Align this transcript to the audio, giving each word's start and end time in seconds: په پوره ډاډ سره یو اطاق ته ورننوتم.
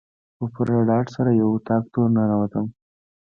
په 0.37 0.45
پوره 0.53 0.77
ډاډ 0.87 1.05
سره 1.15 1.29
یو 1.41 1.47
اطاق 1.57 1.83
ته 1.91 1.97
ورننوتم. 1.99 2.65